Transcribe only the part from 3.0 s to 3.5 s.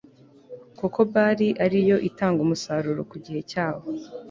ku gihe